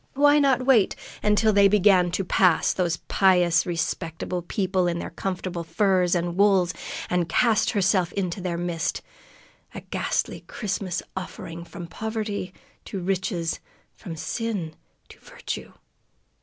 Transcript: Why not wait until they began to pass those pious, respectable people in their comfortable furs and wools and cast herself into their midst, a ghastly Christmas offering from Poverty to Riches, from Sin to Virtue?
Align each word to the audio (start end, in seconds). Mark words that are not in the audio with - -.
Why 0.15 0.39
not 0.39 0.65
wait 0.65 0.95
until 1.21 1.53
they 1.53 1.67
began 1.67 2.09
to 2.13 2.23
pass 2.25 2.73
those 2.73 2.97
pious, 3.07 3.67
respectable 3.67 4.41
people 4.41 4.87
in 4.87 4.97
their 4.97 5.11
comfortable 5.11 5.63
furs 5.63 6.15
and 6.15 6.35
wools 6.35 6.73
and 7.07 7.29
cast 7.29 7.69
herself 7.69 8.11
into 8.13 8.41
their 8.41 8.57
midst, 8.57 9.03
a 9.75 9.81
ghastly 9.81 10.39
Christmas 10.47 11.03
offering 11.15 11.63
from 11.63 11.85
Poverty 11.85 12.51
to 12.85 12.99
Riches, 12.99 13.59
from 13.93 14.15
Sin 14.15 14.75
to 15.09 15.19
Virtue? 15.19 15.71